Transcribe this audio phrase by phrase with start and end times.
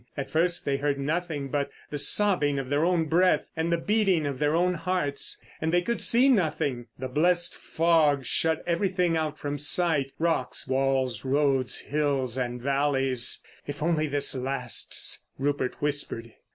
[0.17, 4.25] At first they heard nothing but the sobbing of their own breath, and the beating
[4.25, 5.39] of their own hearts.
[5.61, 11.77] And they could see nothing; the blessed fog shut everything out from sight—rocks, walls, roads,
[11.81, 13.43] hills, and valleys.
[13.67, 16.33] "If this only lasts," Rupert whispered.